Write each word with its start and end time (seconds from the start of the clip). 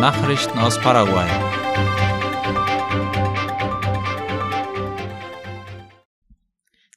Nachrichten 0.00 0.58
aus 0.58 0.78
Paraguay. 0.78 1.26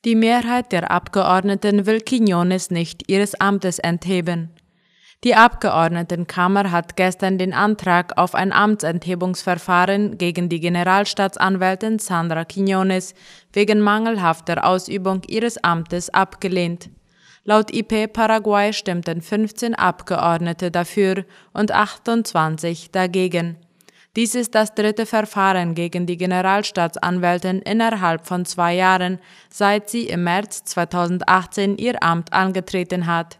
Die 0.04 0.15
Mehrheit 0.15 0.73
der 0.73 0.91
Abgeordneten 0.91 1.85
will 1.85 1.99
Quiñones 1.99 2.73
nicht 2.73 3.09
ihres 3.09 3.39
Amtes 3.39 3.79
entheben. 3.79 4.49
Die 5.23 5.35
Abgeordnetenkammer 5.35 6.71
hat 6.71 6.98
gestern 6.98 7.38
den 7.38 7.54
Antrag 7.54 8.17
auf 8.17 8.35
ein 8.35 8.52
Amtsenthebungsverfahren 8.52 10.18
gegen 10.18 10.50
die 10.50 10.59
Generalstaatsanwältin 10.59 12.00
Sandra 12.00 12.41
Quiñones 12.41 13.13
wegen 13.54 13.79
mangelhafter 13.79 14.66
Ausübung 14.66 15.21
ihres 15.27 15.63
Amtes 15.63 16.13
abgelehnt. 16.13 16.89
Laut 17.43 17.73
IP 17.73 18.11
Paraguay 18.11 18.73
stimmten 18.73 19.21
15 19.21 19.75
Abgeordnete 19.75 20.71
dafür 20.71 21.25
und 21.53 21.71
28 21.71 22.91
dagegen. 22.91 23.57
Dies 24.16 24.35
ist 24.35 24.55
das 24.55 24.73
dritte 24.73 25.05
Verfahren 25.05 25.75
gegen 25.75 26.05
die 26.05 26.17
Generalstaatsanwältin 26.17 27.61
innerhalb 27.61 28.27
von 28.27 28.44
zwei 28.44 28.75
Jahren, 28.75 29.20
seit 29.49 29.89
sie 29.89 30.07
im 30.07 30.23
März 30.23 30.63
2018 30.66 31.77
ihr 31.77 32.03
Amt 32.03 32.33
angetreten 32.33 33.05
hat. 33.05 33.39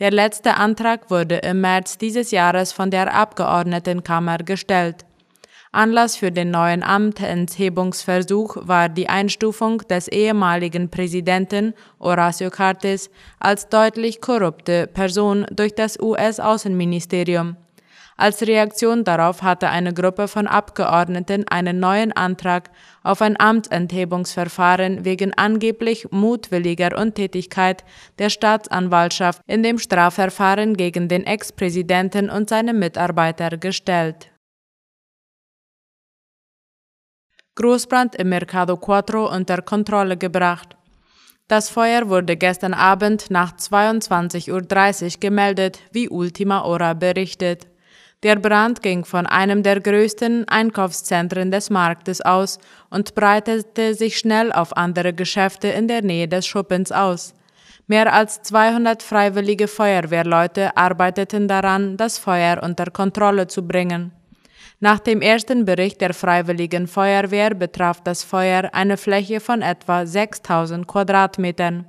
Der 0.00 0.10
letzte 0.10 0.56
Antrag 0.56 1.10
wurde 1.10 1.36
im 1.36 1.60
März 1.60 1.98
dieses 1.98 2.30
Jahres 2.30 2.72
von 2.72 2.90
der 2.90 3.14
Abgeordnetenkammer 3.14 4.38
gestellt. 4.38 5.07
Anlass 5.72 6.16
für 6.16 6.32
den 6.32 6.50
neuen 6.50 6.82
Amtenthebungsversuch 6.82 8.56
war 8.62 8.88
die 8.88 9.08
Einstufung 9.08 9.78
des 9.88 10.08
ehemaligen 10.08 10.88
Präsidenten 10.88 11.74
Horacio 12.00 12.48
Cartes 12.50 13.10
als 13.38 13.68
deutlich 13.68 14.22
korrupte 14.22 14.86
Person 14.86 15.46
durch 15.50 15.74
das 15.74 16.00
US-Außenministerium. 16.00 17.56
Als 18.16 18.42
Reaktion 18.42 19.04
darauf 19.04 19.42
hatte 19.42 19.68
eine 19.68 19.92
Gruppe 19.94 20.26
von 20.26 20.48
Abgeordneten 20.48 21.46
einen 21.46 21.78
neuen 21.78 22.12
Antrag 22.12 22.70
auf 23.04 23.22
ein 23.22 23.38
Amtsenthebungsverfahren 23.38 25.04
wegen 25.04 25.34
angeblich 25.34 26.10
mutwilliger 26.10 26.98
Untätigkeit 26.98 27.84
der 28.18 28.30
Staatsanwaltschaft 28.30 29.42
in 29.46 29.62
dem 29.62 29.78
Strafverfahren 29.78 30.76
gegen 30.76 31.08
den 31.08 31.24
Ex-Präsidenten 31.24 32.28
und 32.28 32.48
seine 32.48 32.72
Mitarbeiter 32.72 33.56
gestellt. 33.56 34.30
Großbrand 37.58 38.14
im 38.14 38.28
Mercado 38.28 38.76
Cuatro 38.76 39.28
unter 39.34 39.62
Kontrolle 39.62 40.16
gebracht. 40.16 40.76
Das 41.48 41.68
Feuer 41.68 42.08
wurde 42.08 42.36
gestern 42.36 42.72
Abend 42.72 43.32
nach 43.32 43.56
22.30 43.56 45.14
Uhr 45.14 45.20
gemeldet, 45.20 45.80
wie 45.90 46.08
Ultima 46.08 46.62
Hora 46.62 46.94
berichtet. 46.94 47.66
Der 48.22 48.36
Brand 48.36 48.80
ging 48.80 49.04
von 49.04 49.26
einem 49.26 49.64
der 49.64 49.80
größten 49.80 50.46
Einkaufszentren 50.46 51.50
des 51.50 51.68
Marktes 51.68 52.20
aus 52.20 52.60
und 52.90 53.16
breitete 53.16 53.94
sich 53.94 54.18
schnell 54.18 54.52
auf 54.52 54.76
andere 54.76 55.12
Geschäfte 55.12 55.66
in 55.66 55.88
der 55.88 56.02
Nähe 56.02 56.28
des 56.28 56.46
Schuppens 56.46 56.92
aus. 56.92 57.34
Mehr 57.88 58.12
als 58.12 58.40
200 58.42 59.02
freiwillige 59.02 59.66
Feuerwehrleute 59.66 60.76
arbeiteten 60.76 61.48
daran, 61.48 61.96
das 61.96 62.18
Feuer 62.18 62.62
unter 62.62 62.92
Kontrolle 62.92 63.48
zu 63.48 63.66
bringen. 63.66 64.12
Nach 64.80 65.00
dem 65.00 65.20
ersten 65.20 65.64
Bericht 65.64 66.00
der 66.00 66.14
Freiwilligen 66.14 66.86
Feuerwehr 66.86 67.50
betraf 67.54 68.00
das 68.00 68.22
Feuer 68.22 68.70
eine 68.72 68.96
Fläche 68.96 69.40
von 69.40 69.60
etwa 69.60 70.06
6000 70.06 70.86
Quadratmetern. 70.86 71.86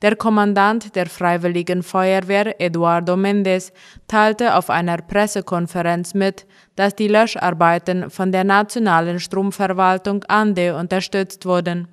Der 0.00 0.14
Kommandant 0.14 0.94
der 0.94 1.06
Freiwilligen 1.06 1.82
Feuerwehr, 1.82 2.60
Eduardo 2.60 3.16
Mendes, 3.16 3.72
teilte 4.06 4.54
auf 4.54 4.70
einer 4.70 4.98
Pressekonferenz 4.98 6.14
mit, 6.14 6.46
dass 6.76 6.94
die 6.94 7.08
Löscharbeiten 7.08 8.10
von 8.10 8.30
der 8.30 8.44
nationalen 8.44 9.18
Stromverwaltung 9.18 10.22
ANDE 10.24 10.76
unterstützt 10.76 11.46
wurden. 11.46 11.88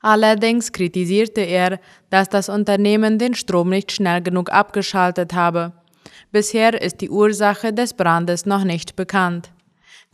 Allerdings 0.00 0.72
kritisierte 0.72 1.40
er, 1.42 1.78
dass 2.10 2.28
das 2.30 2.48
Unternehmen 2.48 3.18
den 3.18 3.34
Strom 3.34 3.70
nicht 3.70 3.92
schnell 3.92 4.22
genug 4.22 4.50
abgeschaltet 4.50 5.34
habe. 5.34 5.72
Bisher 6.34 6.82
ist 6.82 7.00
die 7.00 7.10
Ursache 7.10 7.72
des 7.72 7.94
Brandes 7.94 8.44
noch 8.44 8.64
nicht 8.64 8.96
bekannt. 8.96 9.52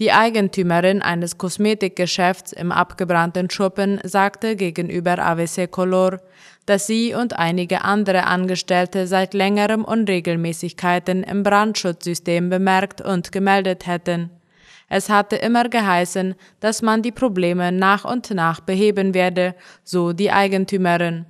Die 0.01 0.13
Eigentümerin 0.13 1.01
eines 1.01 1.39
Kosmetikgeschäfts 1.39 2.53
im 2.53 2.73
abgebrannten 2.73 3.49
Schuppen 3.49 4.01
sagte 4.03 4.55
gegenüber 4.55 5.19
AVC 5.19 5.71
Color, 5.71 6.21
dass 6.67 6.87
sie 6.87 7.15
und 7.15 7.39
einige 7.39 7.85
andere 7.85 8.25
Angestellte 8.27 9.07
seit 9.07 9.33
längerem 9.33 9.83
Unregelmäßigkeiten 9.83 11.23
im 11.23 11.43
Brandschutzsystem 11.43 12.51
bemerkt 12.51 13.01
und 13.01 13.33
gemeldet 13.33 13.87
hätten. 13.87 14.29
Es 14.91 15.09
hatte 15.09 15.37
immer 15.37 15.71
geheißen, 15.71 16.35
dass 16.61 16.83
man 16.83 17.01
die 17.01 17.13
Probleme 17.13 17.73
nach 17.73 18.05
und 18.05 18.31
nach 18.33 18.61
beheben 18.61 19.15
werde, 19.15 19.55
so 19.85 20.13
die 20.13 20.31
Eigentümerin. 20.31 21.25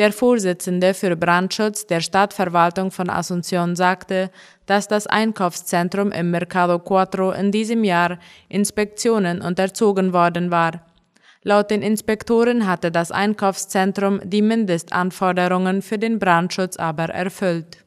Der 0.00 0.14
Vorsitzende 0.14 0.94
für 0.94 1.14
Brandschutz 1.14 1.86
der 1.86 2.00
Stadtverwaltung 2.00 2.90
von 2.90 3.10
Asunción 3.10 3.76
sagte, 3.76 4.30
dass 4.64 4.88
das 4.88 5.06
Einkaufszentrum 5.06 6.10
im 6.10 6.30
Mercado 6.30 6.78
Cuatro 6.78 7.32
in 7.32 7.52
diesem 7.52 7.84
Jahr 7.84 8.18
Inspektionen 8.48 9.42
unterzogen 9.42 10.14
worden 10.14 10.50
war. 10.50 10.86
Laut 11.42 11.70
den 11.70 11.82
Inspektoren 11.82 12.66
hatte 12.66 12.90
das 12.90 13.12
Einkaufszentrum 13.12 14.22
die 14.24 14.40
Mindestanforderungen 14.40 15.82
für 15.82 15.98
den 15.98 16.18
Brandschutz 16.18 16.78
aber 16.78 17.10
erfüllt. 17.10 17.84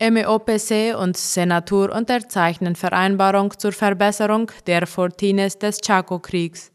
MEOPC 0.00 0.94
und 0.96 1.16
Senatur 1.16 1.92
unterzeichnen 1.92 2.76
Vereinbarung 2.76 3.58
zur 3.58 3.72
Verbesserung 3.72 4.52
der 4.68 4.86
Fortines 4.86 5.58
des 5.58 5.80
Chaco-Kriegs. 5.80 6.70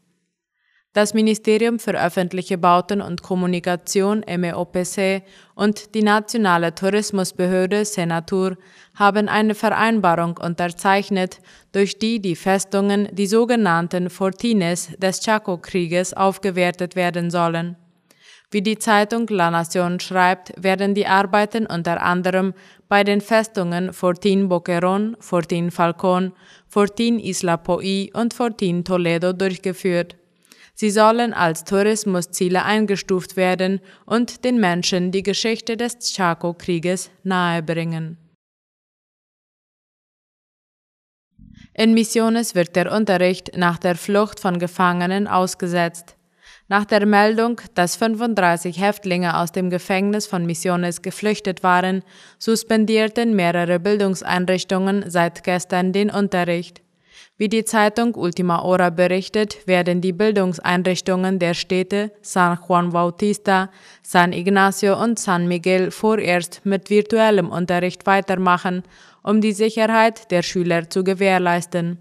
Das 0.96 1.12
Ministerium 1.12 1.78
für 1.78 1.92
öffentliche 1.92 2.56
Bauten 2.56 3.02
und 3.02 3.22
Kommunikation 3.22 4.24
MEOPC 4.26 5.22
und 5.54 5.94
die 5.94 6.02
nationale 6.02 6.74
Tourismusbehörde 6.74 7.84
Senatur 7.84 8.56
haben 8.94 9.28
eine 9.28 9.54
Vereinbarung 9.54 10.38
unterzeichnet, 10.38 11.42
durch 11.72 11.98
die 11.98 12.20
die 12.20 12.34
Festungen, 12.34 13.10
die 13.12 13.26
sogenannten 13.26 14.08
Fortines 14.08 14.88
des 14.96 15.20
Chaco-Krieges, 15.20 16.14
aufgewertet 16.14 16.96
werden 16.96 17.30
sollen. 17.30 17.76
Wie 18.50 18.62
die 18.62 18.78
Zeitung 18.78 19.26
La 19.28 19.50
Nación 19.50 20.00
schreibt, 20.00 20.54
werden 20.56 20.94
die 20.94 21.06
Arbeiten 21.06 21.66
unter 21.66 22.00
anderem 22.00 22.54
bei 22.88 23.04
den 23.04 23.20
Festungen 23.20 23.92
Fortin 23.92 24.48
Boquerón, 24.48 25.14
Fortin 25.20 25.70
Falcón, 25.70 26.32
Fortin 26.66 27.18
Isla 27.18 27.56
Poí 27.56 28.14
und 28.14 28.32
Fortin 28.32 28.82
Toledo 28.82 29.34
durchgeführt. 29.34 30.16
Sie 30.78 30.90
sollen 30.90 31.32
als 31.32 31.64
Tourismusziele 31.64 32.62
eingestuft 32.62 33.36
werden 33.36 33.80
und 34.04 34.44
den 34.44 34.60
Menschen 34.60 35.10
die 35.10 35.22
Geschichte 35.22 35.78
des 35.78 35.98
Chaco-Krieges 36.00 37.10
nahebringen. 37.22 38.18
In 41.72 41.94
Misiones 41.94 42.54
wird 42.54 42.76
der 42.76 42.92
Unterricht 42.92 43.56
nach 43.56 43.78
der 43.78 43.96
Flucht 43.96 44.38
von 44.38 44.58
Gefangenen 44.58 45.26
ausgesetzt. 45.26 46.16
Nach 46.68 46.84
der 46.84 47.06
Meldung, 47.06 47.60
dass 47.74 47.96
35 47.96 48.78
Häftlinge 48.78 49.38
aus 49.38 49.52
dem 49.52 49.70
Gefängnis 49.70 50.26
von 50.26 50.44
Misiones 50.44 51.00
geflüchtet 51.00 51.62
waren, 51.62 52.02
suspendierten 52.38 53.34
mehrere 53.34 53.80
Bildungseinrichtungen 53.80 55.08
seit 55.08 55.42
gestern 55.42 55.94
den 55.94 56.10
Unterricht. 56.10 56.82
Wie 57.38 57.50
die 57.50 57.66
Zeitung 57.66 58.14
Ultima 58.14 58.62
Hora 58.62 58.88
berichtet, 58.88 59.66
werden 59.66 60.00
die 60.00 60.14
Bildungseinrichtungen 60.14 61.38
der 61.38 61.52
Städte 61.52 62.10
San 62.22 62.58
Juan 62.66 62.90
Bautista, 62.90 63.70
San 64.02 64.32
Ignacio 64.32 64.98
und 64.98 65.18
San 65.18 65.46
Miguel 65.46 65.90
vorerst 65.90 66.62
mit 66.64 66.88
virtuellem 66.88 67.50
Unterricht 67.50 68.06
weitermachen, 68.06 68.84
um 69.22 69.42
die 69.42 69.52
Sicherheit 69.52 70.30
der 70.30 70.42
Schüler 70.42 70.88
zu 70.88 71.04
gewährleisten. 71.04 71.98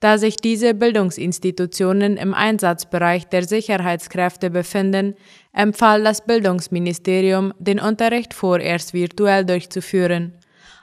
Da 0.00 0.16
sich 0.16 0.36
diese 0.36 0.72
Bildungsinstitutionen 0.72 2.16
im 2.16 2.32
Einsatzbereich 2.32 3.26
der 3.28 3.44
Sicherheitskräfte 3.44 4.48
befinden, 4.48 5.16
empfahl 5.52 6.02
das 6.02 6.24
Bildungsministerium, 6.24 7.52
den 7.58 7.78
Unterricht 7.78 8.32
vorerst 8.32 8.94
virtuell 8.94 9.44
durchzuführen. 9.44 10.32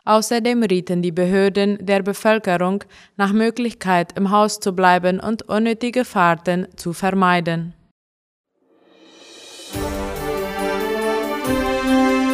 Außerdem 0.06 0.64
rieten 0.64 1.02
die 1.02 1.14
Behörden 1.14 1.78
der 1.80 2.04
Bevölkerung, 2.04 2.84
nach 3.16 3.32
Möglichkeit 3.32 4.18
im 4.18 4.32
Haus 4.32 4.60
zu 4.60 4.74
bleiben 4.74 5.22
und 5.22 5.44
unnötige 5.44 6.04
Fahrten 6.04 6.68
zu 6.76 6.92
vermeiden. 6.92 7.74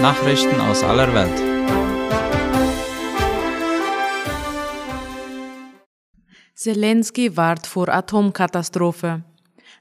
Nachrichten 0.02 0.60
aus 0.62 0.84
aller 0.84 1.14
Welt. 1.14 1.50
Zelensky 6.56 7.38
warnt 7.38 7.68
vor 7.68 7.90
Atomkatastrophe. 7.90 9.24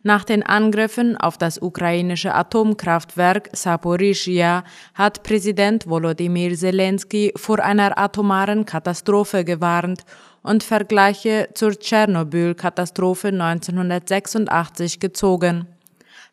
Nach 0.03 0.25
den 0.25 0.45
Angriffen 0.45 1.17
auf 1.17 1.39
das 1.39 1.61
ukrainische 1.61 2.35
Atomkraftwerk 2.35 3.51
Saporischia 3.53 4.63
hat 4.95 5.25
Präsident 5.25 5.89
Volodymyr 5.89 6.55
Zelensky 6.55 7.33
vor 7.37 7.59
einer 7.59 7.99
atomaren 7.99 8.65
Katastrophe 8.65 9.45
gewarnt 9.45 10.03
und 10.43 10.63
Vergleiche 10.63 11.49
zur 11.55 11.73
Tschernobyl-Katastrophe 11.73 13.29
1986 13.29 15.01
gezogen. 15.01 15.67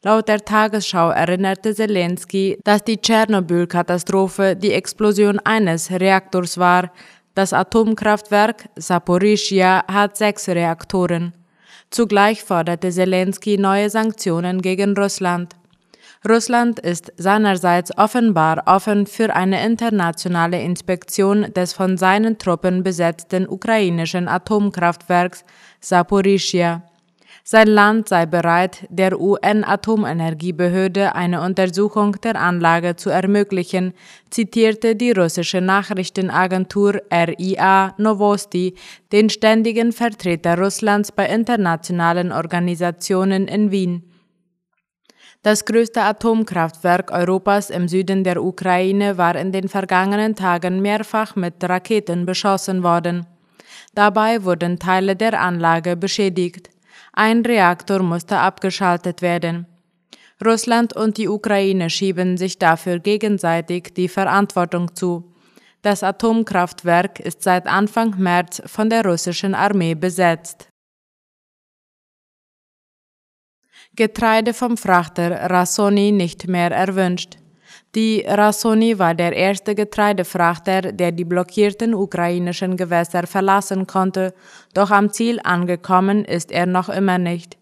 Laut 0.04 0.28
der 0.28 0.46
Tagesschau 0.46 1.10
erinnerte 1.10 1.74
Zelensky, 1.74 2.60
dass 2.64 2.84
die 2.84 3.02
Tschernobyl-Katastrophe 3.02 4.56
die 4.56 4.74
Explosion 4.74 5.40
eines 5.40 5.90
Reaktors 5.90 6.60
war. 6.60 6.92
Das 7.34 7.52
Atomkraftwerk 7.52 8.70
Saporischia 8.76 9.84
hat 9.92 10.16
sechs 10.16 10.48
Reaktoren. 10.48 11.34
Zugleich 11.96 12.44
forderte 12.44 12.92
Zelensky 12.92 13.58
neue 13.58 13.90
Sanktionen 13.90 14.62
gegen 14.62 14.98
Russland. 14.98 15.56
Russland 16.28 16.78
ist 16.78 17.14
seinerseits 17.16 17.98
offenbar 17.98 18.64
offen 18.66 19.08
für 19.08 19.34
eine 19.34 19.66
internationale 19.66 20.62
Inspektion 20.62 21.54
des 21.54 21.72
von 21.72 21.98
seinen 21.98 22.38
Truppen 22.38 22.84
besetzten 22.84 23.48
ukrainischen 23.48 24.28
Atomkraftwerks 24.28 25.46
Saporischia. 25.80 26.82
Sein 27.48 27.68
Land 27.68 28.10
sei 28.10 28.26
bereit, 28.26 28.88
der 28.90 29.22
UN-Atomenergiebehörde 29.22 31.14
eine 31.14 31.42
Untersuchung 31.42 32.14
der 32.24 32.42
Anlage 32.42 32.96
zu 32.96 33.12
ermöglichen, 33.12 33.94
zitierte 34.32 34.96
die 34.96 35.12
russische 35.12 35.62
Nachrichtenagentur 35.62 37.04
RIA 37.14 37.94
Novosti 38.00 38.74
den 39.12 39.30
ständigen 39.30 39.92
Vertreter 39.92 40.58
Russlands 40.58 41.12
bei 41.12 41.28
internationalen 41.28 42.32
Organisationen 42.32 43.48
in 43.48 43.70
Wien. 43.70 44.12
Das 45.44 45.66
größte 45.66 46.02
Atomkraftwerk 46.02 47.12
Europas 47.12 47.70
im 47.70 47.88
Süden 47.88 48.24
der 48.24 48.44
Ukraine 48.44 49.20
war 49.20 49.36
in 49.36 49.52
den 49.52 49.68
vergangenen 49.68 50.34
Tagen 50.34 50.82
mehrfach 50.82 51.36
mit 51.36 51.64
Raketen 51.64 52.26
beschossen 52.26 52.82
worden. 52.82 53.28
Dabei 53.94 54.44
wurden 54.44 54.80
Teile 54.80 55.16
der 55.16 55.40
Anlage 55.40 55.96
beschädigt. 55.96 56.75
Ein 57.18 57.46
Reaktor 57.46 58.04
musste 58.04 58.38
abgeschaltet 58.40 59.22
werden. 59.22 59.68
Russland 60.44 60.94
und 60.94 61.18
die 61.18 61.30
Ukraine 61.30 61.90
schieben 61.90 62.38
sich 62.38 62.60
dafür 62.60 63.00
gegenseitig 63.00 63.94
die 63.94 64.10
Verantwortung 64.10 64.94
zu. 64.96 65.34
Das 65.82 66.04
Atomkraftwerk 66.04 67.22
ist 67.22 67.42
seit 67.42 67.68
Anfang 67.68 68.16
März 68.18 68.62
von 68.66 68.90
der 68.90 69.06
russischen 69.06 69.56
Armee 69.56 69.96
besetzt. 69.96 70.68
Getreide 73.96 74.54
vom 74.54 74.76
Frachter 74.76 75.50
Rassoni 75.50 76.12
nicht 76.12 76.50
mehr 76.50 76.72
erwünscht. 76.72 77.38
Die 77.96 78.26
Rassoni 78.28 79.00
war 79.00 79.16
der 79.16 79.32
erste 79.32 79.74
Getreidefrachter, 79.74 80.92
der 80.92 81.14
die 81.14 81.24
blockierten 81.24 81.94
ukrainischen 81.94 82.76
Gewässer 82.76 83.26
verlassen 83.26 83.88
konnte, 83.88 84.34
doch 84.74 84.92
am 84.92 85.14
Ziel 85.14 85.40
angekommen 85.42 86.26
ist 86.26 86.52
er 86.52 86.66
noch 86.66 86.90
immer 86.90 87.18
nicht. 87.18 87.58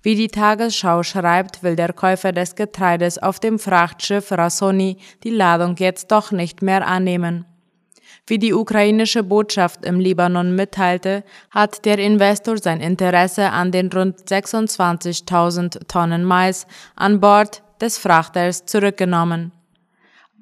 Wie 0.00 0.14
die 0.14 0.28
Tagesschau 0.28 1.02
schreibt, 1.02 1.64
will 1.64 1.74
der 1.74 1.92
Käufer 1.92 2.30
des 2.30 2.54
Getreides 2.54 3.18
auf 3.18 3.40
dem 3.40 3.58
Frachtschiff 3.58 4.30
Rassoni 4.30 4.98
die 5.24 5.30
Ladung 5.30 5.74
jetzt 5.78 6.12
doch 6.12 6.30
nicht 6.30 6.62
mehr 6.62 6.86
annehmen. 6.86 7.44
Wie 8.28 8.38
die 8.38 8.54
ukrainische 8.54 9.24
Botschaft 9.24 9.84
im 9.84 9.98
Libanon 9.98 10.54
mitteilte, 10.54 11.24
hat 11.50 11.84
der 11.86 11.98
Investor 11.98 12.56
sein 12.56 12.80
Interesse 12.80 13.50
an 13.50 13.72
den 13.72 13.88
rund 13.88 14.20
26.000 14.20 15.88
Tonnen 15.88 16.24
Mais 16.24 16.68
an 16.94 17.18
Bord 17.18 17.64
des 17.80 17.98
Frachters 17.98 18.64
zurückgenommen 18.64 19.50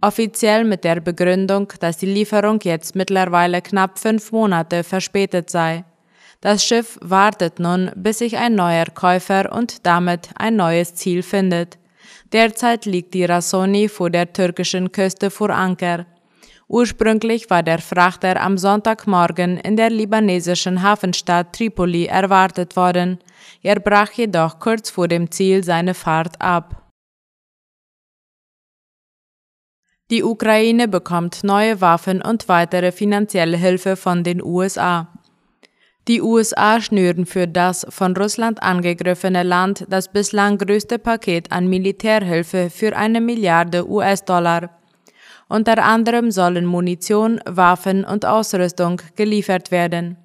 offiziell 0.00 0.64
mit 0.64 0.84
der 0.84 1.00
Begründung, 1.00 1.72
dass 1.80 1.98
die 1.98 2.06
Lieferung 2.06 2.60
jetzt 2.62 2.94
mittlerweile 2.94 3.62
knapp 3.62 3.98
fünf 3.98 4.32
Monate 4.32 4.84
verspätet 4.84 5.50
sei. 5.50 5.84
Das 6.40 6.64
Schiff 6.64 6.98
wartet 7.02 7.58
nun, 7.58 7.90
bis 7.94 8.18
sich 8.18 8.38
ein 8.38 8.54
neuer 8.54 8.86
Käufer 8.86 9.52
und 9.52 9.86
damit 9.86 10.30
ein 10.36 10.56
neues 10.56 10.94
Ziel 10.94 11.22
findet. 11.22 11.78
Derzeit 12.32 12.86
liegt 12.86 13.12
die 13.12 13.24
Rassoni 13.24 13.88
vor 13.88 14.08
der 14.08 14.32
türkischen 14.32 14.90
Küste 14.92 15.30
vor 15.30 15.50
Anker. 15.50 16.06
Ursprünglich 16.68 17.50
war 17.50 17.64
der 17.64 17.80
Frachter 17.80 18.40
am 18.40 18.56
Sonntagmorgen 18.56 19.58
in 19.58 19.76
der 19.76 19.90
libanesischen 19.90 20.82
Hafenstadt 20.82 21.52
Tripoli 21.52 22.06
erwartet 22.06 22.76
worden. 22.76 23.18
Er 23.62 23.80
brach 23.80 24.12
jedoch 24.12 24.60
kurz 24.60 24.88
vor 24.88 25.08
dem 25.08 25.32
Ziel 25.32 25.64
seine 25.64 25.94
Fahrt 25.94 26.40
ab. 26.40 26.79
Die 30.10 30.24
Ukraine 30.24 30.88
bekommt 30.88 31.44
neue 31.44 31.80
Waffen 31.80 32.20
und 32.20 32.48
weitere 32.48 32.90
finanzielle 32.90 33.56
Hilfe 33.56 33.94
von 33.94 34.24
den 34.24 34.42
USA. 34.42 35.06
Die 36.08 36.20
USA 36.20 36.80
schnüren 36.80 37.26
für 37.26 37.46
das 37.46 37.86
von 37.88 38.16
Russland 38.16 38.60
angegriffene 38.60 39.44
Land 39.44 39.86
das 39.88 40.10
bislang 40.10 40.58
größte 40.58 40.98
Paket 40.98 41.52
an 41.52 41.68
Militärhilfe 41.68 42.70
für 42.70 42.96
eine 42.96 43.20
Milliarde 43.20 43.88
US-Dollar. 43.88 44.70
Unter 45.48 45.84
anderem 45.84 46.32
sollen 46.32 46.66
Munition, 46.66 47.40
Waffen 47.46 48.04
und 48.04 48.26
Ausrüstung 48.26 49.00
geliefert 49.14 49.70
werden. 49.70 50.16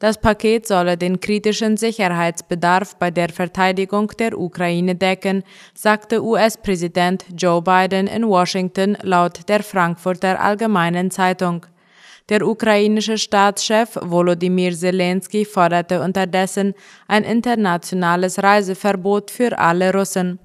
Das 0.00 0.20
Paket 0.20 0.66
solle 0.66 0.96
den 0.96 1.20
kritischen 1.20 1.76
Sicherheitsbedarf 1.76 2.96
bei 2.96 3.10
der 3.10 3.28
Verteidigung 3.28 4.08
der 4.18 4.38
Ukraine 4.38 4.96
decken, 4.96 5.44
sagte 5.72 6.22
US-Präsident 6.22 7.24
Joe 7.36 7.62
Biden 7.62 8.08
in 8.08 8.26
Washington 8.26 8.98
laut 9.02 9.48
der 9.48 9.62
Frankfurter 9.62 10.40
Allgemeinen 10.40 11.10
Zeitung. 11.10 11.66
Der 12.28 12.46
ukrainische 12.46 13.18
Staatschef 13.18 13.98
Volodymyr 14.00 14.72
Zelensky 14.72 15.44
forderte 15.44 16.00
unterdessen 16.00 16.74
ein 17.06 17.22
internationales 17.22 18.42
Reiseverbot 18.42 19.30
für 19.30 19.58
alle 19.58 19.92
Russen. 19.92 20.40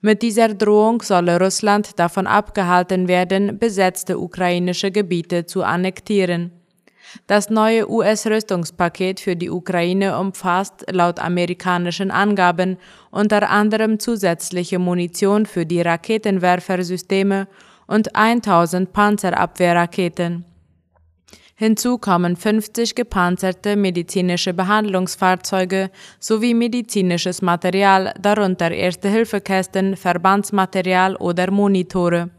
Mit 0.00 0.22
dieser 0.22 0.54
Drohung 0.54 1.02
solle 1.02 1.38
Russland 1.38 1.98
davon 1.98 2.26
abgehalten 2.26 3.06
werden, 3.06 3.58
besetzte 3.58 4.18
ukrainische 4.18 4.90
Gebiete 4.90 5.44
zu 5.46 5.62
annektieren. 5.62 6.59
Das 7.26 7.50
neue 7.50 7.90
US-Rüstungspaket 7.90 9.20
für 9.20 9.36
die 9.36 9.50
Ukraine 9.50 10.18
umfasst 10.18 10.84
laut 10.90 11.18
amerikanischen 11.18 12.10
Angaben 12.10 12.76
unter 13.10 13.50
anderem 13.50 13.98
zusätzliche 13.98 14.78
Munition 14.78 15.46
für 15.46 15.66
die 15.66 15.80
Raketenwerfersysteme 15.80 17.48
und 17.86 18.14
1000 18.14 18.92
Panzerabwehrraketen. 18.92 20.44
Hinzu 21.60 21.98
kommen 21.98 22.36
50 22.36 22.94
gepanzerte 22.94 23.76
medizinische 23.76 24.54
Behandlungsfahrzeuge 24.54 25.90
sowie 26.18 26.54
medizinisches 26.54 27.42
Material, 27.42 28.14
darunter 28.18 28.70
Erste-Hilfe-Kästen, 28.70 29.94
Verbandsmaterial 29.94 31.16
oder 31.16 31.50
Monitore. 31.50 32.30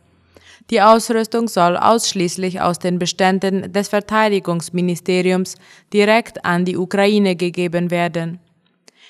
Die 0.72 0.82
Ausrüstung 0.82 1.50
soll 1.50 1.76
ausschließlich 1.76 2.62
aus 2.62 2.80
den 2.80 2.98
Beständen 2.98 3.74
des 3.74 3.90
Verteidigungsministeriums 3.90 5.56
direkt 5.92 6.46
an 6.46 6.64
die 6.64 6.78
Ukraine 6.78 7.36
gegeben 7.36 7.92
werden. 7.92 8.40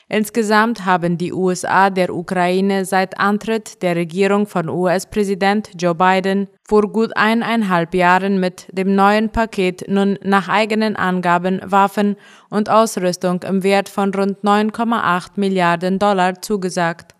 Insgesamt 0.09 0.85
haben 0.85 1.19
die 1.19 1.31
USA 1.31 1.91
der 1.91 2.13
Ukraine 2.13 2.83
seit 2.83 3.19
Antritt 3.19 3.83
der 3.83 3.95
Regierung 3.95 4.47
von 4.47 4.69
US-Präsident 4.69 5.69
Joe 5.79 5.93
Biden 5.93 6.47
vor 6.67 6.91
gut 6.91 7.15
eineinhalb 7.15 7.93
Jahren 7.93 8.39
mit 8.39 8.67
dem 8.71 8.95
neuen 8.95 9.29
Paket 9.29 9.85
nun 9.87 10.17
nach 10.23 10.49
eigenen 10.49 10.95
Angaben 10.95 11.61
Waffen 11.63 12.17
und 12.49 12.69
Ausrüstung 12.71 13.43
im 13.43 13.61
Wert 13.61 13.87
von 13.87 14.11
rund 14.13 14.39
9,8 14.39 15.33
Milliarden 15.35 15.99
Dollar 15.99 16.41
zugesagt. 16.41 17.13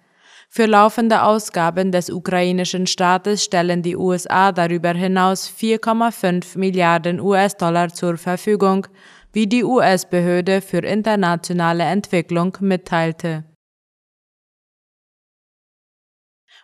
Für 0.54 0.66
laufende 0.66 1.24
Ausgaben 1.24 1.94
des 1.94 2.10
ukrainischen 2.10 2.86
Staates 2.86 3.46
stellen 3.46 3.84
die 3.84 3.96
USA 3.96 4.52
darüber 4.52 4.92
hinaus 4.92 5.50
4,5 5.50 6.58
Milliarden 6.58 7.22
US-Dollar 7.22 7.94
zur 7.94 8.18
Verfügung, 8.18 8.86
wie 9.32 9.48
die 9.48 9.64
US-Behörde 9.64 10.60
für 10.60 10.80
internationale 10.80 11.86
Entwicklung 11.86 12.58
mitteilte. 12.60 13.46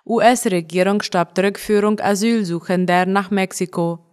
US-Regierung 0.05 1.01
stoppt 1.01 1.39
Rückführung 1.39 2.01
Asylsuchender 2.01 3.05
nach 3.05 3.31
Mexiko. 3.31 4.06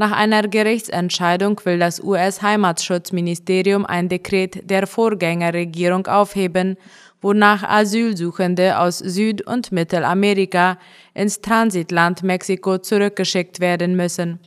Nach 0.00 0.12
einer 0.12 0.48
Gerichtsentscheidung 0.48 1.60
will 1.64 1.78
das 1.78 2.02
US-Heimatschutzministerium 2.02 3.84
ein 3.84 4.08
Dekret 4.08 4.70
der 4.70 4.86
Vorgängerregierung 4.86 6.06
aufheben 6.06 6.78
wonach 7.20 7.62
Asylsuchende 7.64 8.78
aus 8.78 8.96
Süd- 8.96 9.46
und 9.46 9.72
Mittelamerika 9.72 10.78
ins 11.12 11.42
Transitland 11.42 12.22
Mexiko 12.22 12.78
zurückgeschickt 12.78 13.60
werden 13.60 13.94
müssen. 13.94 14.40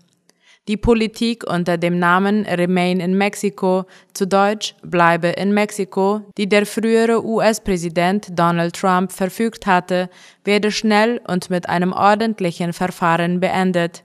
Die 0.68 0.78
Politik 0.78 1.44
unter 1.48 1.78
dem 1.78 2.00
Namen 2.00 2.48
Remain 2.48 3.00
in 3.00 3.16
Mexico, 3.16 3.86
zu 4.16 4.26
Deutsch 4.26 4.74
Bleibe 4.82 5.28
in 5.28 5.54
Mexiko, 5.54 6.22
die 6.36 6.50
der 6.50 6.66
frühere 6.66 7.24
US-Präsident 7.24 8.28
Donald 8.32 8.76
Trump 8.76 9.12
verfügt 9.12 9.68
hatte, 9.68 10.10
werde 10.46 10.72
schnell 10.72 11.22
und 11.28 11.52
mit 11.52 11.70
einem 11.70 11.94
ordentlichen 11.94 12.74
Verfahren 12.74 13.40
beendet. 13.40 14.04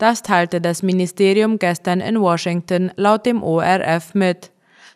Das 0.00 0.22
teilte 0.22 0.62
das 0.62 0.82
Ministerium 0.82 1.58
gestern 1.58 2.00
in 2.00 2.18
Washington 2.18 2.90
laut 2.96 3.26
dem 3.26 3.42
ORF 3.42 4.14
mit. 4.14 4.50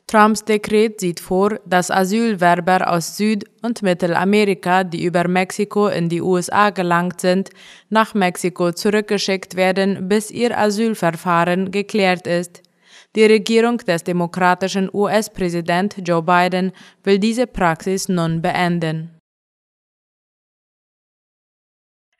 Trumps 0.06 0.46
Dekret 0.46 0.98
sieht 0.98 1.20
vor, 1.20 1.60
dass 1.66 1.90
Asylwerber 1.90 2.90
aus 2.90 3.18
Süd- 3.18 3.44
und 3.60 3.82
Mittelamerika, 3.82 4.82
die 4.82 5.04
über 5.04 5.28
Mexiko 5.28 5.88
in 5.88 6.08
die 6.08 6.22
USA 6.22 6.70
gelangt 6.70 7.20
sind, 7.20 7.50
nach 7.90 8.14
Mexiko 8.14 8.72
zurückgeschickt 8.72 9.56
werden, 9.56 10.08
bis 10.08 10.30
ihr 10.30 10.58
Asylverfahren 10.58 11.70
geklärt 11.70 12.26
ist. 12.26 12.62
Die 13.14 13.26
Regierung 13.26 13.76
des 13.76 14.04
demokratischen 14.04 14.88
US-Präsident 14.90 15.96
Joe 16.02 16.22
Biden 16.22 16.72
will 17.02 17.18
diese 17.18 17.46
Praxis 17.46 18.08
nun 18.08 18.40
beenden. 18.40 19.10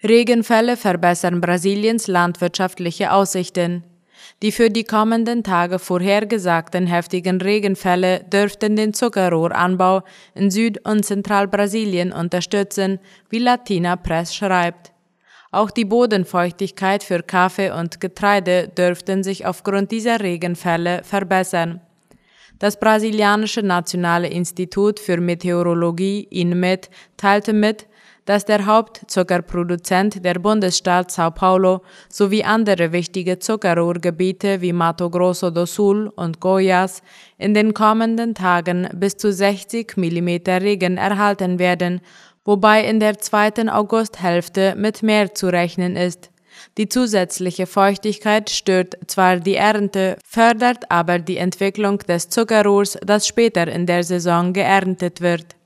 Regenfälle 0.06 0.76
verbessern 0.76 1.40
Brasiliens 1.40 2.08
landwirtschaftliche 2.08 3.10
Aussichten. 3.10 3.84
Die 4.42 4.52
für 4.52 4.68
die 4.68 4.84
kommenden 4.84 5.42
Tage 5.42 5.78
vorhergesagten 5.78 6.86
heftigen 6.86 7.40
Regenfälle 7.40 8.22
dürften 8.24 8.76
den 8.76 8.92
Zuckerrohranbau 8.92 10.02
in 10.34 10.50
Süd- 10.50 10.86
und 10.86 11.06
Zentralbrasilien 11.06 12.12
unterstützen, 12.12 12.98
wie 13.30 13.38
Latina 13.38 13.96
Press 13.96 14.34
schreibt. 14.34 14.92
Auch 15.50 15.70
die 15.70 15.86
Bodenfeuchtigkeit 15.86 17.02
für 17.02 17.22
Kaffee 17.22 17.70
und 17.70 18.00
Getreide 18.00 18.68
dürften 18.68 19.22
sich 19.22 19.46
aufgrund 19.46 19.90
dieser 19.90 20.20
Regenfälle 20.20 21.02
verbessern. 21.02 21.80
Das 22.58 22.78
brasilianische 22.78 23.62
Nationale 23.62 24.28
Institut 24.28 25.00
für 25.00 25.16
Meteorologie 25.16 26.28
INMET 26.30 26.90
teilte 27.16 27.54
mit, 27.54 27.86
dass 28.24 28.44
der 28.44 28.66
Hauptzuckerproduzent 28.66 30.24
der 30.24 30.34
Bundesstaat 30.34 31.10
Sao 31.10 31.30
Paulo 31.30 31.82
sowie 32.08 32.44
andere 32.44 32.92
wichtige 32.92 33.38
Zuckerrohrgebiete 33.38 34.60
wie 34.60 34.72
Mato 34.72 35.10
Grosso 35.10 35.50
do 35.50 35.66
Sul 35.66 36.10
und 36.16 36.40
Goiás 36.40 37.02
in 37.38 37.54
den 37.54 37.74
kommenden 37.74 38.34
Tagen 38.34 38.88
bis 38.94 39.16
zu 39.16 39.32
60 39.32 39.96
mm 39.96 40.28
Regen 40.46 40.96
erhalten 40.96 41.58
werden, 41.58 42.00
wobei 42.44 42.84
in 42.84 43.00
der 43.00 43.18
zweiten 43.18 43.68
Augusthälfte 43.68 44.74
mit 44.76 45.02
mehr 45.02 45.34
zu 45.34 45.48
rechnen 45.48 45.96
ist. 45.96 46.30
Die 46.78 46.88
zusätzliche 46.88 47.66
Feuchtigkeit 47.66 48.48
stört 48.50 48.96
zwar 49.06 49.40
die 49.40 49.56
Ernte, 49.56 50.16
fördert 50.24 50.90
aber 50.90 51.18
die 51.18 51.36
Entwicklung 51.36 51.98
des 51.98 52.28
Zuckerrohrs, 52.28 52.98
das 53.04 53.26
später 53.26 53.66
in 53.68 53.86
der 53.86 54.04
Saison 54.04 54.52
geerntet 54.52 55.20
wird. 55.20 55.56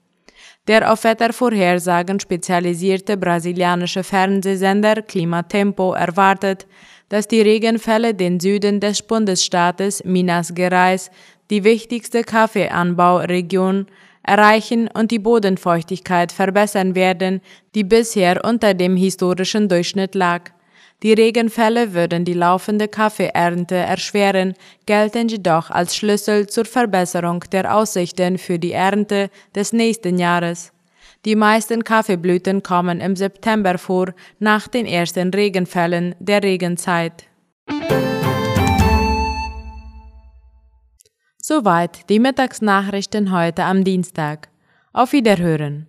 Der 0.69 0.93
auf 0.93 1.05
Wettervorhersagen 1.05 2.21
spezialisierte 2.21 3.17
brasilianische 3.17 4.05
Fernsehsender 4.05 5.01
Klimatempo 5.01 5.95
erwartet, 5.95 6.67
dass 7.09 7.27
die 7.27 7.41
Regenfälle 7.41 8.13
den 8.13 8.39
Süden 8.39 8.79
des 8.79 9.01
Bundesstaates 9.01 10.05
Minas 10.05 10.55
Gerais, 10.55 11.11
die 11.49 11.65
wichtigste 11.65 12.23
Kaffeeanbauregion, 12.23 13.87
erreichen 14.23 14.91
und 14.93 15.11
die 15.11 15.19
Bodenfeuchtigkeit 15.19 16.33
verbessern 16.33 16.95
werden, 16.95 17.41
die 17.75 17.85
bisher 17.85 18.45
unter 18.45 18.75
dem 18.75 18.95
historischen 18.95 19.71
Durchschnitt 19.71 20.15
lag. 20.15 20.51
Die 21.05 21.13
Regenfälle 21.13 21.95
würden 21.95 22.25
die 22.25 22.35
laufende 22.35 22.89
Kaffeeernte 22.89 23.77
erschweren, 23.77 24.55
gelten 24.85 25.29
jedoch 25.29 25.71
als 25.71 25.95
Schlüssel 25.95 26.49
zur 26.49 26.65
Verbesserung 26.65 27.45
der 27.53 27.73
Aussichten 27.73 28.37
für 28.37 28.59
die 28.59 28.73
Ernte 28.73 29.31
des 29.55 29.73
nächsten 29.73 30.19
Jahres. 30.19 30.73
Die 31.25 31.37
meisten 31.37 31.85
Kaffeeblüten 31.85 32.65
kommen 32.65 33.01
im 33.01 33.15
September 33.15 33.79
vor, 33.79 34.13
nach 34.41 34.67
den 34.67 34.87
ersten 34.87 35.31
Regenfällen 35.31 36.17
der 36.19 36.43
Regenzeit. 36.43 37.27
Soweit 41.41 42.09
die 42.11 42.19
Mittagsnachrichten 42.19 43.33
heute 43.33 43.65
am 43.65 43.85
Dienstag. 43.85 44.49
Auf 44.93 45.13
Wiederhören. 45.13 45.87